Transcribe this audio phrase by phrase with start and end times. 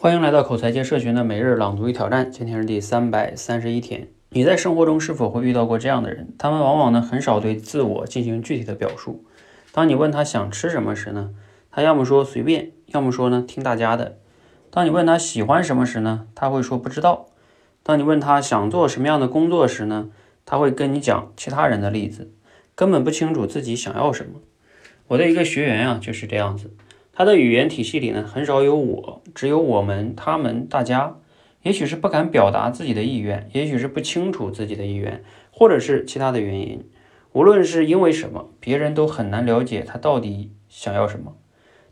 [0.00, 4.06] 欢迎来到口才界社群的每日朗读与挑战，今天是第三百三十一天。
[4.28, 6.32] 你在生活中是否会遇到过这样的人？
[6.38, 9.24] 他们往往呢很少对自我进行具体的表述。
[9.72, 11.30] 当你问他想吃什么时呢，
[11.72, 14.18] 他要么说随便，要么说呢听大家的。
[14.70, 17.26] 当你问他喜欢什么时呢，他会说不知道。
[17.82, 20.10] 当你问他想做什么样的工作时呢，
[20.46, 22.30] 他会跟你讲其他人的例子，
[22.76, 24.38] 根本不清楚自己想要什么。
[25.08, 26.70] 我的一个学员啊就是这样子。
[27.18, 31.16] 他的语言体系里呢，很少有我，只有我们、他们、大家。
[31.62, 36.88] 也许是不敢表达自己的意愿，也许是不清楚自己的意愿，或者是其他的原因。
[37.32, 41.36] 无论是因为什么，别人都很难了解他到底想要什么。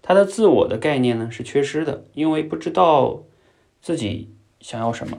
[0.01, 3.24] 他的自我的概念呢是缺失的，因为不知道
[3.82, 5.18] 自己想要什么，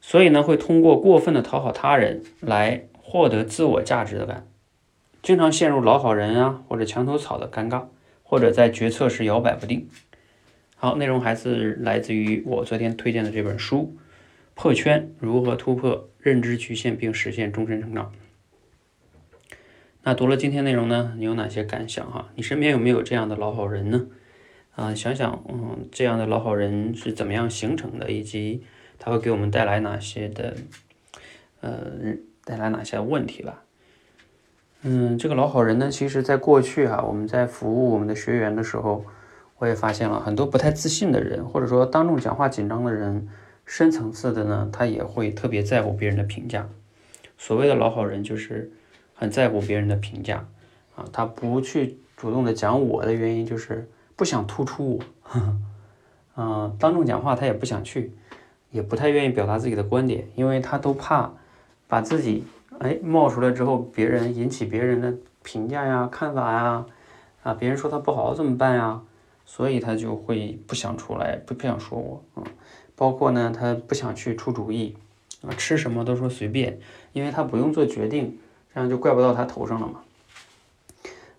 [0.00, 4.48] 所以呢会通过过分的讨好他人来获得自我价值的感，
[5.22, 7.84] 经常陷入老好人啊或者墙头草的尴尬。
[8.28, 9.88] 或者在决策时摇摆不定。
[10.74, 13.96] 好，内容还是来自于我昨天推荐的这本书
[14.54, 18.12] 《破圈：如何突破认知局限并实现终身成长》。
[20.02, 22.30] 那读了今天内容呢，你有哪些感想哈？
[22.34, 24.06] 你身边有没有这样的老好人呢？
[24.74, 28.62] 啊，想想，嗯，这样的老好人是怎么样形成的，以及
[28.98, 30.54] 他会给我们带来哪些的，
[31.60, 32.14] 呃，
[32.44, 33.64] 带来哪些问题吧？
[34.82, 39.04] 嗯，这个老好人呢，其实在过去哈，我们在服务我们的学员的时候，
[39.58, 43.26] 我也发现了很多不太自信的人，或者说当众讲话紧张的人，
[43.64, 46.68] 深层次的呢，他也会特别在乎别人的评价。
[47.36, 48.70] 所谓的老好人，就是
[49.14, 50.46] 很在乎别人的评价
[50.94, 55.04] 啊，他不去主动的讲我的原因，就是不想突出我。
[56.36, 58.12] 嗯， 当众讲话他也不想去，
[58.70, 61.32] 也不太愿意表达自己的观点，因为他都怕
[61.88, 62.44] 把自己。
[62.80, 66.84] 哎，冒出来之后，别人引起别人的评价呀、看法呀，
[67.42, 69.00] 啊，别人说他不好怎么办呀？
[69.44, 72.44] 所以他就会不想出来，不不想说我，嗯，
[72.96, 74.96] 包括呢，他不想去出主意，
[75.42, 76.78] 啊，吃什么都说随便，
[77.12, 78.36] 因为他不用做决定，
[78.74, 80.00] 这样就怪不到他头上了嘛。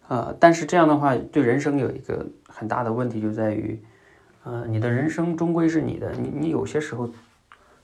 [0.08, 3.80] 啊，但是这样的话，对人生有一个很大的问题，就在于，
[4.44, 7.09] 呃，你的人生终归是你的，你你有些时候，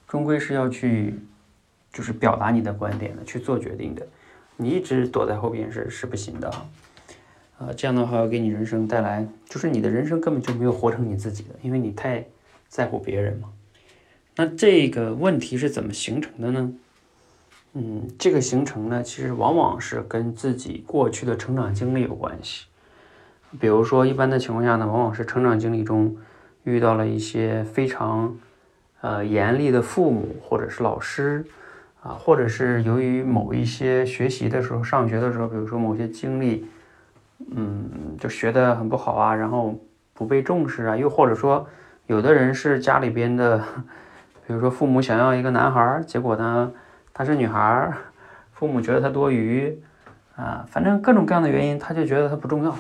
[0.08, 1.20] 终归是要去。
[1.94, 4.06] 就是表达你的观点的，去做决定的，
[4.58, 6.50] 你一直躲在后边是是不行的
[7.60, 7.70] 啊！
[7.78, 12.26] 这样的话给你人生带来，就是你的人生根本就没有活成你自己的，因为你太
[12.68, 13.50] 在乎别人嘛。
[14.36, 16.74] 那这个问题是怎么形成的呢？
[17.74, 22.66] 嗯，这个形成呢，其实往往是跟自己过去的成长经历有关系。
[23.60, 26.18] 比如说，一般的情况下呢，往往是成长经历中
[26.64, 28.36] 遇到了一些非常
[29.02, 31.46] 呃严厉的父母或者是老师。
[32.04, 36.68] 啊，或者是由于某一些学习的时候，上学的时候，比如说某些经历，
[37.56, 39.80] 嗯，就学得很不好啊，然后
[40.14, 41.66] 不被重视啊，又或者说，
[42.08, 43.58] 有的人是家里边的，
[44.46, 46.70] 比如说父母想要一个男孩，结果呢
[47.14, 47.90] 他是女孩，
[48.52, 49.82] 父母觉得他多余，
[50.36, 52.76] 啊，反正各种各样的原因，他就觉得他不重要，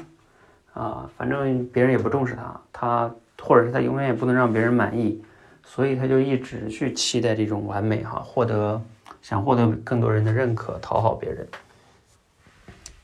[0.73, 3.09] 啊，反正别人也不重视他，他
[3.41, 5.23] 或者是他永远也不能让别人满意，
[5.63, 8.81] 所以他就一直去期待这种完美哈，获得。
[9.23, 11.47] 想获得更多人的认可，讨好别人，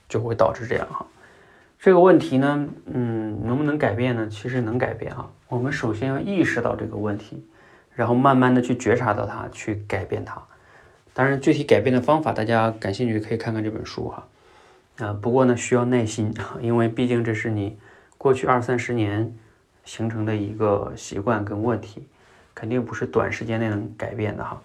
[0.07, 1.05] 就会导致这样哈。
[1.79, 4.27] 这个问题呢，嗯，能不能改变呢？
[4.29, 5.31] 其实能改变哈。
[5.47, 7.41] 我们首先要意识到这个问题，
[7.95, 10.43] 然后慢慢的去觉察到它，去改变它。
[11.13, 14.27] 当然，具体改变的方法，大家感兴趣可以看看这本书哈。
[14.97, 17.79] 啊，不过呢，需要耐心，因为毕竟这是你
[18.17, 19.33] 过去二三十年
[19.85, 22.05] 形成的一个习惯跟问题，
[22.53, 24.61] 肯定不是短时间内能改变的哈。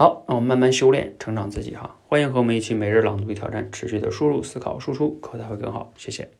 [0.00, 1.96] 好，那我们慢慢修炼，成长自己哈。
[2.06, 5.92] 欢迎和我们一起每日朗读与挑战，持续的输入、思考、输出，口才会更好。
[5.96, 6.30] 谢谢。